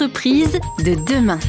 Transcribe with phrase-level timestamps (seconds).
[0.00, 1.40] L'entreprise de demain.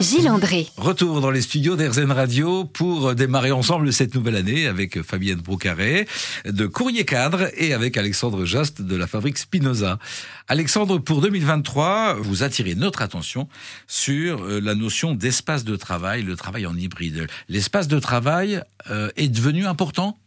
[0.00, 0.66] Gilles André.
[0.76, 6.08] Retour dans les studios d'Airzen Radio pour démarrer ensemble cette nouvelle année avec Fabienne Brocaré
[6.44, 10.00] de Courrier Cadre et avec Alexandre Jost de la fabrique Spinoza.
[10.48, 13.48] Alexandre, pour 2023, vous attirez notre attention
[13.86, 17.28] sur euh, la notion d'espace de travail, le travail en hybride.
[17.48, 18.60] L'espace de travail
[18.90, 20.18] euh, est devenu important?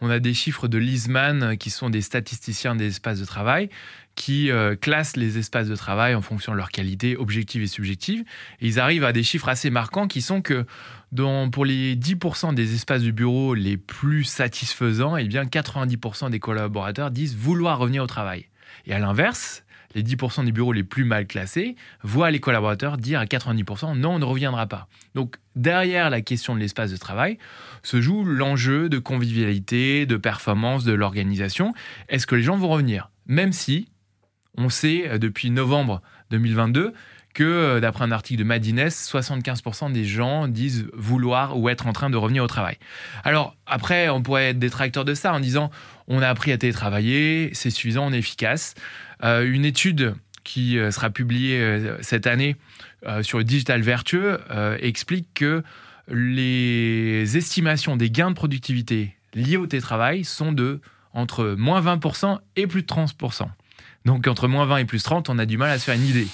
[0.00, 3.68] On a des chiffres de Lisman qui sont des statisticiens des espaces de travail
[4.20, 8.22] qui euh, classent les espaces de travail en fonction de leur qualité objective et subjective.
[8.60, 10.66] Et ils arrivent à des chiffres assez marquants qui sont que
[11.50, 17.10] pour les 10% des espaces du bureau les plus satisfaisants, eh bien 90% des collaborateurs
[17.10, 18.48] disent vouloir revenir au travail.
[18.84, 23.20] Et à l'inverse, les 10% des bureaux les plus mal classés voient les collaborateurs dire
[23.20, 24.86] à 90% non, on ne reviendra pas.
[25.14, 27.38] Donc derrière la question de l'espace de travail
[27.82, 31.72] se joue l'enjeu de convivialité, de performance de l'organisation.
[32.10, 33.10] Est-ce que les gens vont revenir?
[33.26, 33.88] Même si
[34.56, 36.92] on sait euh, depuis novembre 2022
[37.32, 41.92] que, euh, d'après un article de Madines, 75% des gens disent vouloir ou être en
[41.92, 42.76] train de revenir au travail.
[43.24, 45.70] Alors, après, on pourrait être détracteur de ça en disant
[46.08, 48.74] on a appris à télétravailler, c'est suffisant, on est efficace.
[49.22, 51.62] Euh, une étude qui sera publiée
[52.00, 52.56] cette année
[53.20, 54.40] sur le digital vertueux
[54.80, 55.62] explique que
[56.08, 60.80] les estimations des gains de productivité liés au télétravail sont de
[61.12, 63.48] entre moins 20% et plus de 30%.
[64.04, 66.06] Donc entre moins 20 et plus 30, on a du mal à se faire une
[66.06, 66.26] idée.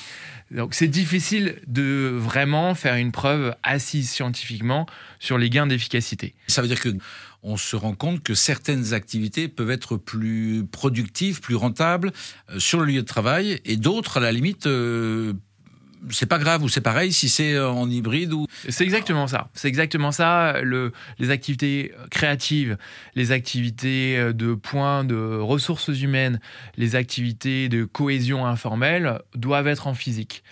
[0.51, 4.87] Donc c'est difficile de vraiment faire une preuve assise scientifiquement
[5.19, 6.35] sur les gains d'efficacité.
[6.47, 6.91] Ça veut dire que
[7.43, 12.13] on se rend compte que certaines activités peuvent être plus productives, plus rentables
[12.51, 15.33] euh, sur le lieu de travail et d'autres à la limite euh,
[16.11, 19.49] c'est pas grave ou c'est pareil si c'est euh, en hybride ou c'est exactement ça
[19.55, 22.77] c'est exactement ça le, les activités créatives
[23.15, 26.41] les activités euh, de points de ressources humaines
[26.77, 30.43] les activités de cohésion informelle doivent être en physique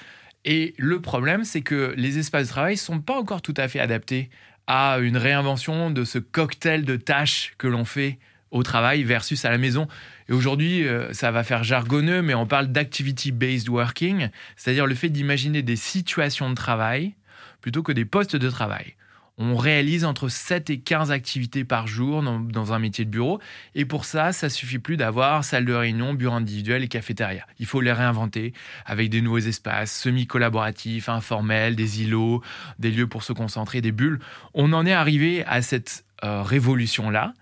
[0.44, 3.80] et le problème c'est que les espaces de travail sont pas encore tout à fait
[3.80, 4.30] adaptés
[4.66, 8.18] à une réinvention de ce cocktail de tâches que l'on fait
[8.50, 9.88] au travail versus à la maison.
[10.28, 15.10] Et aujourd'hui, euh, ça va faire jargonneux, mais on parle d'activity-based working, c'est-à-dire le fait
[15.10, 17.14] d'imaginer des situations de travail
[17.60, 18.94] plutôt que des postes de travail.
[19.36, 23.40] On réalise entre 7 et 15 activités par jour dans, un métier de bureau.
[23.74, 27.44] Et pour ça, ça suffit plus d'avoir salle de réunion, bureau individuel et cafétéria.
[27.58, 28.52] Il faut les réinventer
[28.86, 32.42] avec des nouveaux espaces semi-collaboratifs, informels, des îlots,
[32.78, 34.20] des lieux pour se concentrer, des bulles.
[34.52, 37.34] On en est arrivé à cette euh, révolution-là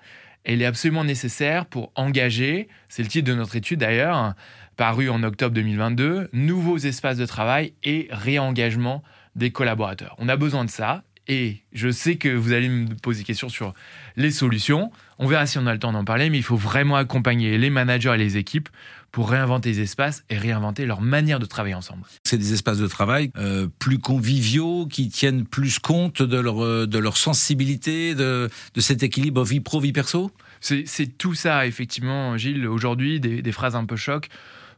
[0.45, 4.35] elle est absolument nécessaire pour engager, c'est le titre de notre étude d'ailleurs,
[4.77, 9.03] paru en octobre 2022, nouveaux espaces de travail et réengagement
[9.37, 10.15] des collaborateurs.
[10.19, 13.49] On a besoin de ça et je sais que vous allez me poser des questions
[13.49, 13.75] sur
[14.17, 14.91] les solutions.
[15.19, 17.71] On verra si on a le temps d'en parler, mais il faut vraiment accompagner les
[17.71, 18.69] managers et les équipes
[19.12, 22.03] pour réinventer les espaces et réinventer leur manière de travailler ensemble.
[22.25, 26.87] C'est des espaces de travail euh, plus conviviaux, qui tiennent plus compte de leur, euh,
[26.87, 30.33] de leur sensibilité, de, de cet équilibre vie pro, vie perso?
[30.61, 32.67] C'est tout ça, effectivement, Gilles.
[32.69, 34.28] Aujourd'hui, des, des phrases un peu choc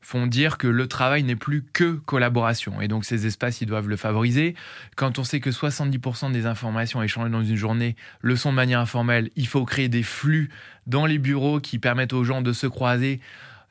[0.05, 2.81] font dire que le travail n'est plus que collaboration.
[2.81, 4.55] Et donc ces espaces, ils doivent le favoriser.
[4.97, 8.81] Quand on sait que 70% des informations échangées dans une journée le sont de manière
[8.81, 10.51] informelle, il faut créer des flux
[10.87, 13.21] dans les bureaux qui permettent aux gens de se croiser,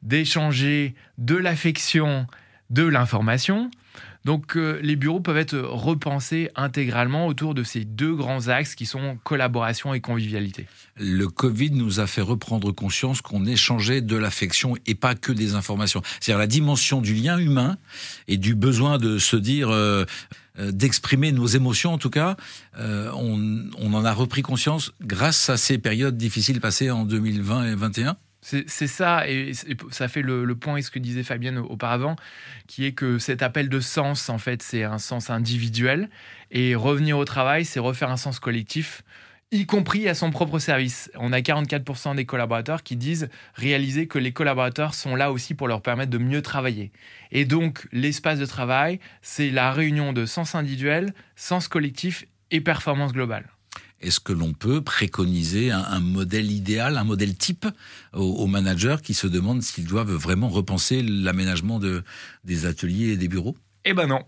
[0.04, 2.28] d'échanger de l'affection,
[2.70, 3.72] de l'information.
[4.26, 8.86] Donc euh, les bureaux peuvent être repensés intégralement autour de ces deux grands axes qui
[8.86, 10.66] sont collaboration et convivialité.
[10.98, 15.56] Le Covid nous a fait reprendre conscience qu'on échangeait de l'affection et pas que des
[15.56, 16.02] informations.
[16.22, 17.78] C'est-à-dire la dimension du lien humain
[18.28, 19.70] et du besoin de se dire...
[19.70, 20.06] Euh,
[20.60, 22.38] euh, d'exprimer nos émotions en tout cas,
[22.78, 27.70] on, on en a repris conscience grâce à ces périodes difficiles passées en 2020 et
[27.72, 29.54] 2021 c'est ça, et,
[29.92, 32.16] ça fait le, point, et ce que disait Fabienne auparavant,
[32.68, 36.10] qui est que cet appel de sens, en fait, c'est un sens individuel,
[36.52, 39.04] et revenir au travail, c'est refaire un sens collectif,
[39.52, 41.12] y compris à son propre service.
[41.16, 45.68] On a 44% des collaborateurs qui disent réaliser que les collaborateurs sont là aussi pour
[45.68, 46.92] leur permettre de mieux travailler.
[47.32, 53.14] Et donc, l'espace de travail, c'est la réunion de sens individuel, sens collectif et performance
[53.14, 53.53] globale.
[54.04, 57.66] Est-ce que l'on peut préconiser un, modèle idéal, un modèle type
[58.14, 62.04] aux, managers qui se demandent s'ils doivent vraiment repenser l'aménagement de,
[62.44, 63.56] des ateliers et des bureaux?
[63.86, 64.22] Eh ben non.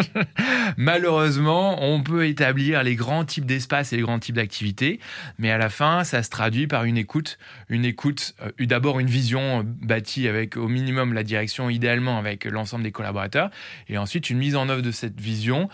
[0.76, 5.00] Malheureusement, on peut établir les grands types d'espaces et les grands types d'activités,
[5.38, 7.38] mais à la fin, ça se traduit par une écoute,
[7.70, 12.44] une écoute, euh, d'abord une vision euh, bâtie avec au minimum la direction, idéalement avec
[12.44, 13.48] l'ensemble des collaborateurs,
[13.88, 15.70] et ensuite une mise en œuvre de cette vision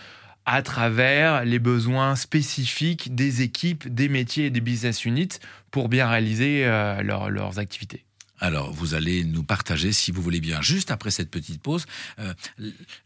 [0.47, 5.39] à travers les besoins spécifiques des équipes, des métiers et des business units
[5.71, 8.05] pour bien réaliser euh, leurs activités.
[8.41, 11.85] Alors, vous allez nous partager, si vous voulez bien, juste après cette petite pause,
[12.19, 12.33] euh,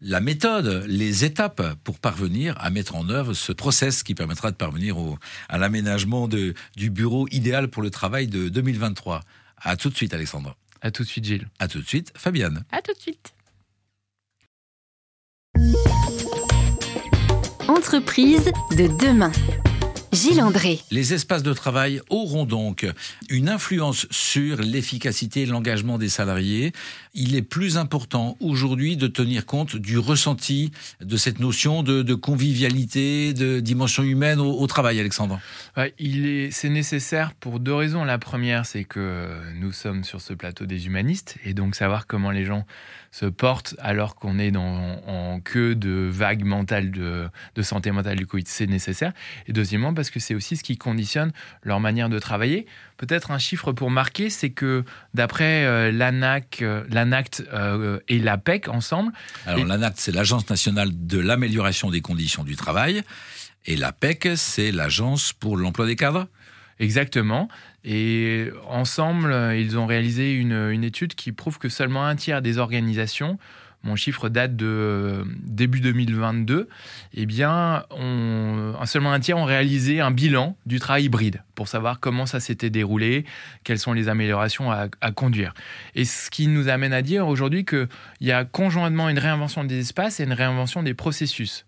[0.01, 4.57] la méthode, les étapes pour parvenir à mettre en œuvre ce process qui permettra de
[4.57, 6.55] parvenir au, à l'aménagement du
[6.91, 9.23] bureau idéal pour le travail de 2023.
[9.61, 10.57] À tout de suite, Alexandre.
[10.81, 11.49] À tout de suite, Gilles.
[11.59, 12.65] À tout de suite, Fabienne.
[12.71, 13.35] À tout de suite.
[17.95, 19.31] Entreprise de demain.
[20.15, 20.81] Gilles André.
[20.93, 22.87] Les espaces de travail auront donc
[23.29, 26.73] une influence sur l'efficacité et l'engagement des salariés.
[27.15, 30.71] Il est plus important aujourd'hui de tenir compte du ressenti
[31.01, 35.41] de cette notion de, convivialité, de dimension humaine au, travail, Alexandre.
[35.99, 38.05] il est, c'est nécessaire pour deux raisons.
[38.05, 39.29] La première, c'est que
[39.61, 42.65] nous sommes sur ce plateau des humanistes et donc savoir comment les gens
[43.11, 48.17] se portent alors qu'on est dans, en queue de vagues mentales de, de santé mentale
[48.17, 49.13] du Covid, c'est nécessaire.
[49.47, 52.67] Et deuxièmement, parce que c'est aussi ce qui conditionne leur manière de travailler.
[52.97, 54.85] Peut-être un chiffre pour marquer, c'est que
[55.15, 59.13] d'après euh, l'ANAC, euh, l'ANACT euh, et l'APEC ensemble.
[59.47, 63.03] Alors l'ANACT, c'est l'Agence nationale de l'amélioration des conditions du travail.
[63.67, 66.29] Et l'APEC, c'est l'Agence pour l'emploi des cadres
[66.81, 67.49] Exactement.
[67.85, 73.39] Et ensemble, ils ont réalisé une, étude qui prouve que seulement un tiers des organisations,
[73.85, 76.69] mon chiffre date de euh, début 2022,
[77.13, 77.85] eh bien,
[78.85, 82.71] seulement un tiers ont réalisé un bilan du travail hybride pour savoir comment ça s'était
[82.71, 83.25] déroulé,
[83.63, 85.55] quelles sont les améliorations à, à, conduire.
[85.95, 87.89] Et ce qui nous amène à dire aujourd'hui qu'il
[88.21, 91.67] y a conjointement une réinvention des espaces et une réinvention des processus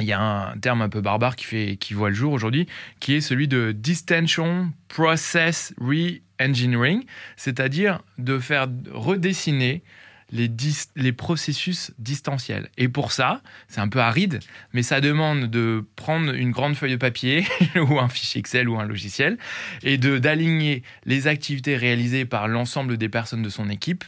[0.00, 2.66] il y a un terme un peu barbare qui, fait, qui voit le jour aujourd'hui,
[3.00, 7.04] qui est celui de Distension Process Re-Engineering,
[7.36, 9.82] c'est-à-dire de faire redessiner
[10.32, 12.68] les, processus distanciels.
[12.78, 14.40] Et pour ça, c'est un peu aride,
[14.72, 17.46] mais ça demande de prendre une grande feuille de papier
[17.76, 19.38] ou un fichier Excel ou un logiciel
[19.82, 24.04] et d'aligner les activités réalisées par l'ensemble des personnes de son équipe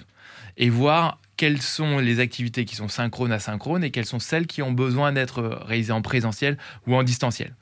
[0.57, 4.63] et voir quelles sont les activités qui sont synchrones asynchrones et quelles sont celles qui
[4.63, 6.57] ont besoin d'être réalisées en présentiel
[6.87, 7.55] ou en distanciel.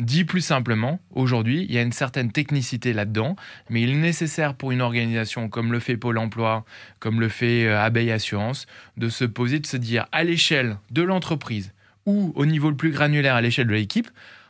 [0.00, 3.36] Dit plus simplement, aujourd'hui, il y a une certaine technicité là-dedans,
[3.68, 6.64] mais il est nécessaire pour une organisation comme le fait Pôle Emploi,
[7.00, 8.66] comme le fait euh, Abeille Assurance,
[8.96, 11.74] de se poser, de se dire à l'échelle de l'entreprise
[12.06, 14.08] ou au niveau le plus granulaire à l'échelle de l'équipe,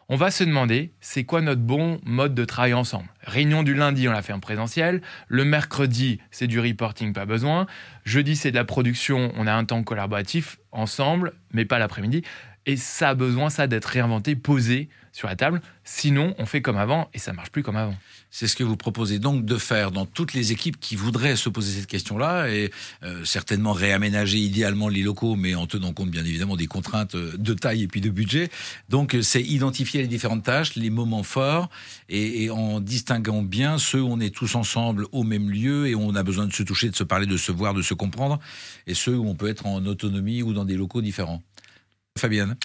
[0.09, 3.09] on va se demander c'est quoi notre bon mode de travail ensemble?
[3.25, 5.03] Réunion du lundi, on l'a fait en présentiel.
[5.27, 7.67] Le mercredi, c'est du reporting, pas besoin.
[8.05, 12.23] Jeudi, c'est de la production, on a un temps collaboratif ensemble, mais pas l'après-midi.
[12.71, 15.61] Et ça a besoin, ça, d'être réinventé, posé sur la table.
[15.83, 17.97] Sinon, on fait comme avant et ça marche plus comme avant.
[18.31, 21.49] C'est ce que vous proposez donc de faire dans toutes les équipes qui voudraient se
[21.49, 22.71] poser cette question-là et
[23.03, 27.37] euh, certainement réaménager idéalement les locaux, mais en tenant compte bien évidemment des contraintes euh,
[27.37, 28.51] de taille et puis de budget.
[28.89, 31.71] Donc euh, c'est identifier les différentes tâches, les moments forts
[32.09, 35.97] et, et, en distinguant bien ceux où on est tous ensemble au même lieu et
[35.97, 37.95] où on a besoin de se toucher, de se parler, de se voir, de se
[37.95, 38.39] comprendre,
[38.87, 41.43] et ceux où on peut être en autonomie ou dans des locaux différents.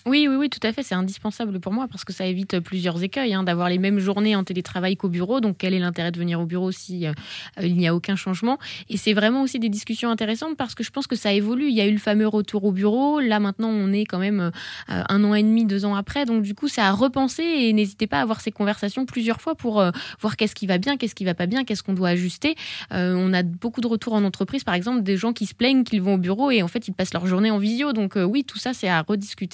[0.05, 0.83] Oui, oui, oui, tout à fait.
[0.83, 4.35] C'est indispensable pour moi parce que ça évite plusieurs écueils hein, d'avoir les mêmes journées
[4.35, 5.39] en télétravail qu'au bureau.
[5.39, 7.13] Donc, quel est l'intérêt de venir au bureau si euh,
[7.61, 8.59] il n'y a aucun changement?
[8.89, 11.69] Et c'est vraiment aussi des discussions intéressantes parce que je pense que ça évolue.
[11.69, 13.19] Il y a eu le fameux retour au bureau.
[13.19, 14.51] Là, maintenant, on est quand même euh,
[14.87, 16.25] un an et demi, deux ans après.
[16.25, 19.55] Donc, du coup, c'est à repenser et n'hésitez pas à avoir ces conversations plusieurs fois
[19.55, 22.09] pour euh, voir qu'est-ce qui va bien, qu'est-ce qui va pas bien, qu'est-ce qu'on doit
[22.09, 22.55] ajuster.
[22.91, 26.01] on a beaucoup de retours en entreprise, par exemple, des gens qui se plaignent qu'ils
[26.01, 27.93] vont au bureau et en fait, ils passent leur journée en visio.
[27.93, 29.44] Donc, oui, tout ça, c'est à rediscuter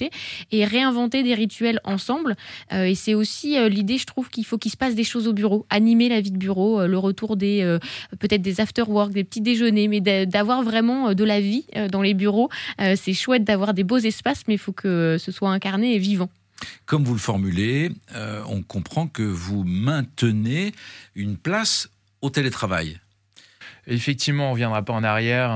[0.52, 2.36] et réinventer des rituels ensemble.
[2.74, 5.28] Euh, et c'est aussi euh, l'idée, je trouve, qu'il faut qu'il se passe des choses
[5.28, 7.78] au bureau, animer la vie de bureau, euh, le retour des
[8.20, 12.14] peut-être des after work, des petits déjeuners, mais d'avoir vraiment de la vie dans les
[12.14, 12.50] bureaux.
[12.78, 16.30] c'est chouette d'avoir des beaux espaces, mais il faut que ce soit incarné et vivant.
[16.86, 17.92] Comme vous le formulez,
[18.48, 20.74] on comprend que vous maintenez
[21.16, 21.90] une place
[22.22, 23.01] au télétravail.
[23.88, 25.52] Effectivement, on ne reviendra pas en arrière.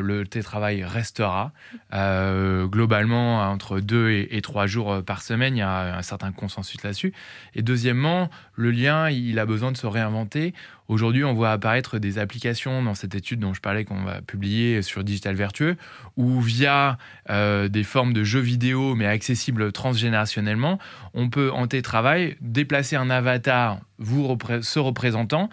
[0.00, 1.52] le télétravail restera.
[1.92, 6.32] Euh, globalement, entre deux et, trois jours euh, par semaine, il y a un certain
[6.32, 7.12] consensus là-dessus.
[7.54, 10.52] Et deuxièmement, le lien, il a besoin de se réinventer.
[10.88, 14.82] Aujourd'hui, on voit apparaître des applications dans cette étude dont je parlais qu'on va publier
[14.82, 15.76] sur Digital Vertueux,
[16.16, 16.98] où via
[17.30, 20.78] euh, des formes de jeux vidéo, mais accessibles transgénérationnellement,
[21.14, 25.48] on peut en télétravail déplacer un avatar, vous se représentant,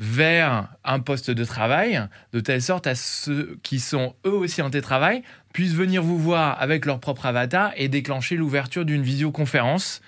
[0.00, 2.02] vers un poste de travail,
[2.32, 6.60] de telle sorte à ceux qui sont eux aussi en télétravail puissent venir vous voir
[6.60, 10.00] avec leur propre avatar et déclencher l'ouverture d'une visioconférence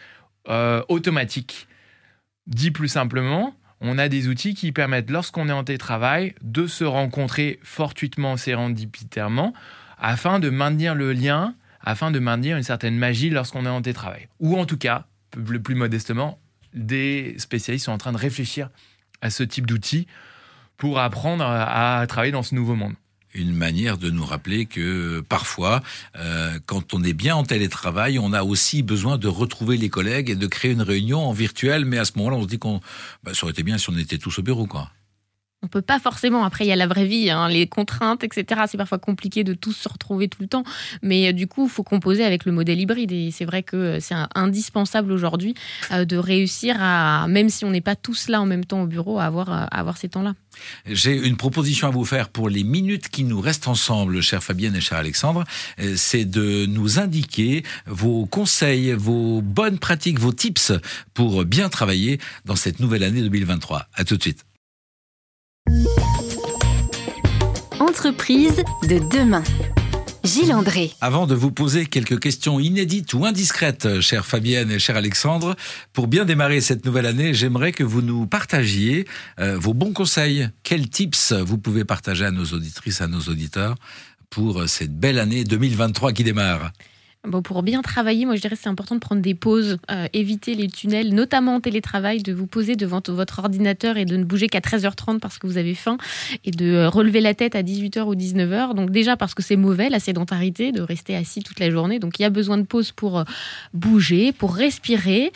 [0.48, 1.68] euh, automatique.
[2.46, 6.84] Dit plus simplement, on a des outils qui permettent, lorsqu'on est en télétravail, de se
[6.84, 9.52] rencontrer fortuitement, sérendipitairement,
[9.98, 14.28] afin de maintenir le lien, afin de maintenir une certaine magie lorsqu'on est en télétravail.
[14.40, 16.38] Ou en tout cas, plus modestement,
[16.72, 18.70] des spécialistes sont en train de réfléchir
[19.22, 20.06] à ce type d'outils
[20.76, 22.94] pour apprendre à travailler dans ce nouveau monde
[23.34, 25.82] une manière de nous rappeler que parfois,
[26.16, 30.30] euh, quand on est bien en télétravail, on a aussi besoin de retrouver les collègues
[30.30, 31.84] et de créer une réunion en virtuel.
[31.84, 32.80] Mais à ce moment-là, on se dit qu'on,
[33.22, 34.90] bah, ça aurait été bien si on était tous au bureau, quoi
[35.62, 36.44] on peut pas forcément.
[36.44, 38.62] Après, il y a la vraie vie, hein, les contraintes, etc.
[38.68, 40.64] C'est parfois compliqué de tous se retrouver tout le temps.
[41.02, 43.12] Mais euh, du coup, il faut composer avec le modèle hybride.
[43.12, 45.54] Et c'est vrai que euh, c'est indispensable aujourd'hui
[45.92, 48.86] euh, de réussir à, même si on n'est pas tous là en même temps au
[48.86, 50.34] bureau, à avoir, ces temps-là.
[50.86, 54.74] J'ai une proposition à vous faire pour les minutes qui nous restent ensemble, chère Fabienne
[54.74, 55.44] et cher Alexandre.
[55.96, 60.72] C'est de nous indiquer vos conseils, vos bonnes pratiques, vos tips
[61.14, 63.86] pour bien travailler dans cette nouvelle année 2023.
[63.94, 64.44] À tout de suite.
[67.92, 69.42] Entreprise de demain.
[70.24, 70.92] Gilles André.
[71.02, 75.56] Avant de vous poser quelques questions inédites ou indiscrètes, chère Fabienne et cher Alexandre,
[75.92, 79.06] pour bien démarrer cette nouvelle année, j'aimerais que vous nous partagiez
[79.40, 80.48] euh, vos bons conseils.
[80.62, 83.74] Quels tips vous pouvez partager à nos auditrices, à nos auditeurs
[84.30, 86.72] pour cette belle année 2023 qui démarre?
[87.24, 90.08] Bon, pour bien travailler, moi je dirais que c'est important de prendre des pauses, euh,
[90.12, 94.24] éviter les tunnels, notamment en télétravail, de vous poser devant votre ordinateur et de ne
[94.24, 95.98] bouger qu'à 13h30 parce que vous avez faim
[96.44, 98.74] et de euh, relever la tête à 18h ou 19h.
[98.74, 102.00] Donc déjà parce que c'est mauvais, la sédentarité, de rester assis toute la journée.
[102.00, 103.24] Donc il y a besoin de pauses pour euh,
[103.72, 105.30] bouger, pour respirer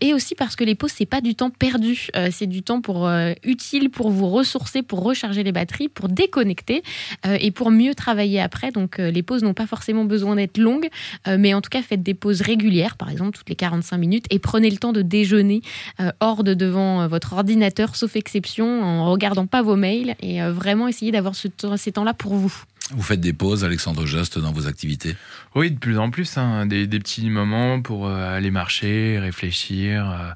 [0.00, 3.08] et aussi parce que les pauses, c'est pas du temps perdu, c'est du temps pour
[3.44, 6.82] utile pour vous ressourcer, pour recharger les batteries, pour déconnecter
[7.24, 8.70] et pour mieux travailler après.
[8.70, 10.88] Donc les pauses n'ont pas forcément besoin d'être longues.
[11.28, 14.26] Euh, mais en tout cas, faites des pauses régulières, par exemple toutes les 45 minutes,
[14.30, 15.62] et prenez le temps de déjeuner
[16.00, 20.40] euh, hors de devant euh, votre ordinateur, sauf exception, en regardant pas vos mails, et
[20.42, 22.52] vraiment essayez d'avoir ce, ces temps-là pour vous.
[22.90, 25.14] Vous faites des pauses, Alexandre Just, dans vos activités?
[25.54, 26.38] Oui, de plus en plus.
[26.38, 30.34] Hein, des, des, petits moments pour aller marcher, réfléchir.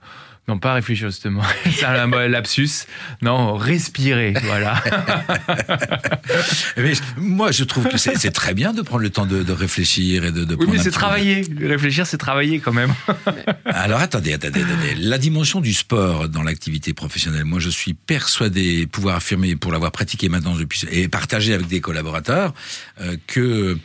[0.49, 1.42] Non, pas réfléchir justement.
[1.72, 2.87] C'est un lapsus.
[3.22, 4.34] Non, respirer.
[4.42, 4.82] Voilà.
[6.76, 10.32] mais moi, je trouve que c'est très bien de prendre le temps de, réfléchir et
[10.32, 10.44] de.
[10.44, 11.46] de oui, mais c'est travailler.
[11.61, 12.92] Réfléchir, c'est travailler quand même.
[13.66, 14.94] Alors attendez, attendez, attendez.
[14.96, 17.44] La dimension du sport dans l'activité professionnelle.
[17.44, 21.80] Moi, je suis persuadé, pouvoir affirmer, pour l'avoir pratiqué maintenant depuis et partager avec des
[21.80, 22.52] collaborateurs,
[23.00, 23.78] euh, que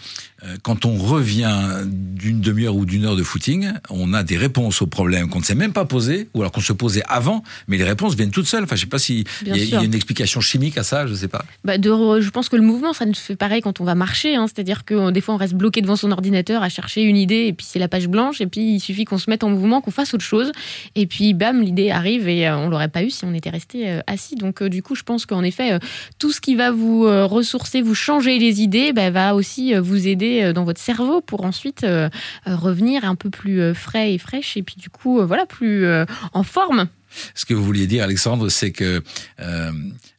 [0.62, 4.88] quand on revient d'une demi-heure ou d'une heure de footing, on a des réponses aux
[4.88, 7.84] problèmes qu'on ne s'est même pas posés, ou alors qu'on se posait avant, mais les
[7.84, 8.64] réponses viennent toutes seules.
[8.64, 11.44] Enfin, je sais pas s'il y, a une explication chimique à ça, je sais pas.
[11.64, 11.90] Bah de,
[12.20, 14.46] je pense que le mouvement, ça nous fait pareil quand on va marcher, hein.
[14.48, 17.54] c'est-à-dire que des fois on reste bloqué devant son ordinateur à chercher une idée, et
[17.54, 19.92] puis c'est la page blanche, et puis il suffit qu'on se mette en mouvement, qu'on
[19.92, 20.52] fasse autre chose,
[20.96, 23.90] et puis bam, l'idée arrive, et euh, on l'aurait pas eu si on était resté
[23.90, 24.36] euh, assis.
[24.36, 25.80] Donc du coup, je pense qu'en effet,
[26.20, 30.27] tout ce qui va vous ressourcer, vous changer les idées, bah, va aussi vous aider
[30.28, 32.10] euh, dans votre cerveau pour ensuite euh,
[32.48, 35.86] euh, revenir un peu plus frais et fraîche et puis du coup voilà plus
[36.34, 36.88] en forme.
[37.34, 39.02] Ce que vous vouliez dire, Alexandre, c'est que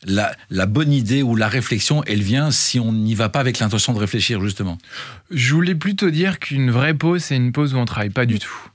[0.07, 3.59] la, la, bonne idée ou la réflexion, elle vient si on n'y va pas avec
[3.59, 4.79] l'intention de réfléchir, justement.
[5.31, 8.38] Je voulais plutôt dire qu'une vraie pause, c'est une pause où on travaille pas du
[8.38, 8.71] tout.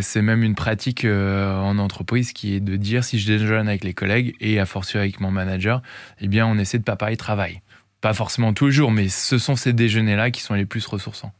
[0.00, 3.94] c'est même une pratique en entreprise qui est de dire si je déjeune avec les
[3.94, 5.82] collègues et à fortiori avec mon manager,
[6.20, 7.60] eh bien on essaie de pas parler travail.
[8.02, 11.32] Pas forcément tous les jours, mais ce sont ces déjeuners-là qui sont les plus ressourçants.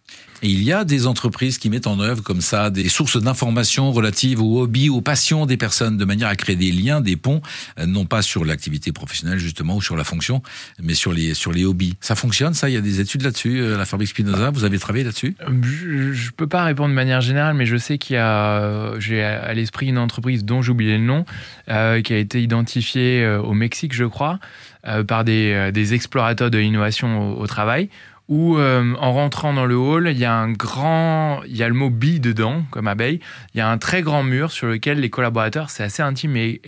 [0.44, 3.92] Et il y a des entreprises qui mettent en œuvre comme ça des sources d'informations
[3.92, 7.42] relatives aux hobbies, aux passions des personnes, de manière à créer des liens, des ponts,
[7.78, 10.42] euh, non pas sur l'activité professionnelle justement ou sur la fonction,
[10.80, 11.94] mais sur les sur les hobbies.
[12.00, 12.68] Ça fonctionne, ça?
[12.68, 13.60] Il y a des études là-dessus.
[13.60, 15.36] Euh, la fabrique Spinoza, vous avez travaillé là-dessus?
[15.62, 19.22] Je, ne peux pas répondre de manière générale, mais je sais qu'il y a, j'ai
[19.22, 21.24] à l'esprit une entreprise dont j'ai oublié le nom,
[21.68, 24.40] euh, qui a été identifiée au Mexique, je crois,
[24.84, 27.88] euh, par des, euh, des, explorateurs de l'innovation au, travail,
[28.28, 31.68] où euh, en rentrant dans le hall, il y a un grand, il y a
[31.68, 33.18] le mot bille dedans, comme abeille,
[33.54, 36.60] il y a un très grand mur sur lequel les collaborateurs, c'est assez intime et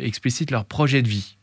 [0.00, 1.36] explicite leur projet de vie.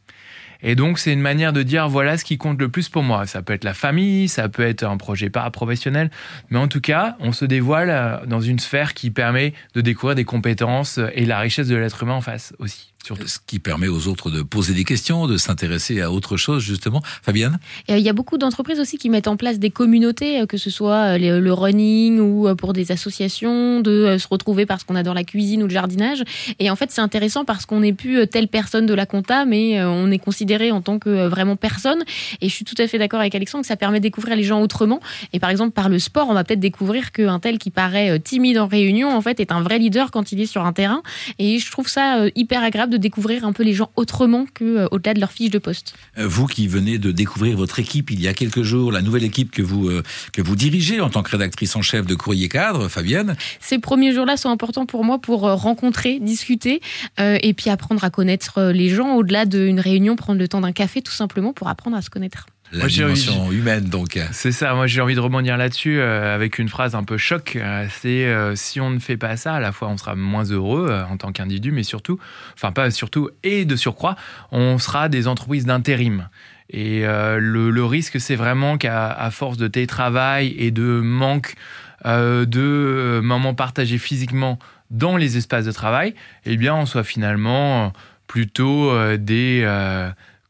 [0.65, 3.27] Et donc, c'est une manière de dire voilà ce qui compte le plus pour moi.
[3.27, 6.09] Ça peut être la famille, ça peut être un projet pas professionnel,
[6.49, 10.23] mais en tout cas, on se dévoile dans une sphère qui permet de découvrir des
[10.23, 12.92] compétences et la richesse de l'être humain en face aussi.
[13.03, 17.01] Ce qui permet aux autres de poser des questions, de s'intéresser à autre chose, justement.
[17.21, 20.55] Fabienne Il y a beaucoup d'entreprises aussi qui mettent en place des communautés, euh, que
[20.55, 24.95] ce soit euh, le running ou euh, pour des associations, de se retrouver parce qu'on
[24.95, 26.23] adore la cuisine ou le jardinage.
[26.59, 29.83] Et en fait, c'est intéressant parce qu'on n'est plus telle personne de la compta, mais
[29.83, 32.03] on est considéré en tant que vraiment personne.
[32.39, 34.43] Et je suis tout à fait d'accord avec Alexandre que ça permet de découvrir les
[34.43, 35.01] gens autrement.
[35.33, 38.59] Et par exemple, par le sport, on va peut-être découvrir qu'un tel qui paraît timide
[38.59, 41.01] en réunion, en fait, est un vrai leader quand il est sur un terrain.
[41.39, 45.13] Et je trouve ça hyper agréable de découvrir un peu les gens autrement que au-delà
[45.13, 45.95] de leur fiche de poste.
[46.17, 49.51] Vous qui venez de découvrir votre équipe il y a quelques jours, la nouvelle équipe
[49.51, 49.91] que vous
[50.31, 53.35] que vous dirigez en tant que rédactrice en chef de Courrier Cadre, Fabienne.
[53.59, 56.81] Ces premiers jours-là sont importants pour moi pour rencontrer, discuter
[57.19, 61.01] et puis apprendre à connaître les gens au-delà d'une réunion, prendre le temps d'un café
[61.01, 64.19] tout simplement pour apprendre à se connaître la dimension humaine donc.
[64.31, 67.55] C'est ça, moi j'ai envie de rebondir là-dessus euh, avec une phrase un peu choc,
[67.55, 70.43] euh, c'est euh, si on ne fait pas ça, à la fois on sera moins
[70.45, 72.19] heureux en tant qu'individu, mais surtout,
[72.53, 74.15] enfin pas surtout, et de surcroît,
[74.51, 76.29] on sera des entreprises d'intérim.
[76.69, 81.55] Et le, risque, c'est vraiment qu'à force de télétravail et de manque
[82.03, 84.57] de moments partagés physiquement
[84.89, 86.15] dans les espaces de travail,
[86.45, 87.93] eh bien on soit finalement
[88.27, 89.63] plutôt des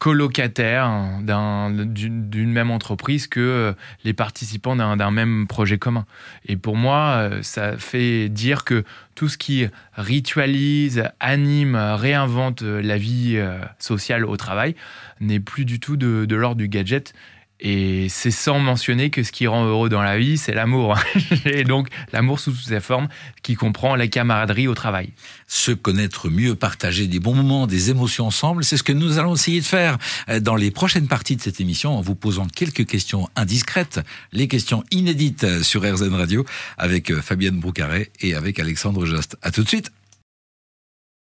[0.04, 0.92] colocataires
[1.22, 6.06] d'une même entreprise que euh, les participants d'un même projet commun.
[6.46, 8.84] Et pour moi, euh, ça fait dire que
[9.16, 14.76] tout ce qui ritualise, anime, réinvente la vie euh, sociale au travail
[15.22, 17.14] n'est plus du tout de l'ordre du gadget
[17.60, 20.98] et c'est sans mentionner que ce qui rend heureux dans la vie, c'est l'amour.
[21.46, 23.08] Et donc, l'amour sous toutes ses formes,
[23.42, 25.12] qui comprend la camaraderie au travail.
[25.48, 29.36] Se connaître mieux, partager des bons moments, des émotions ensemble, c'est ce que nous allons
[29.36, 29.98] essayer de faire
[30.30, 34.02] euh, dans les prochaines parties de cette émission en vous posant quelques questions indiscrètes,
[34.34, 36.46] les questions inédites sur RZN Radio
[36.78, 39.38] avec euh, Fabienne Broucaret et avec Alexandre Jost.
[39.42, 39.92] À tout de suite.